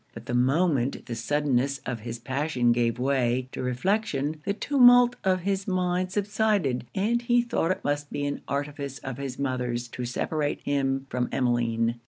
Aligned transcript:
But 0.15 0.25
the 0.25 0.33
moment 0.33 1.05
the 1.05 1.13
suddenness 1.13 1.79
of 1.85 1.99
his 1.99 2.17
passion 2.17 2.71
gave 2.71 2.97
way 2.97 3.49
to 3.51 3.61
reflection, 3.61 4.37
the 4.45 4.53
tumult 4.55 5.15
of 5.23 5.41
his 5.41 5.67
mind 5.67 6.11
subsided, 6.11 6.87
and 6.95 7.21
he 7.21 7.43
thought 7.43 7.69
it 7.69 7.83
must 7.85 8.11
be 8.11 8.25
an 8.25 8.41
artifice 8.47 8.97
of 8.97 9.19
his 9.19 9.37
mother's 9.37 9.87
to 9.89 10.05
separate 10.05 10.61
him 10.61 11.05
from 11.11 11.29
Emmeline. 11.31 11.99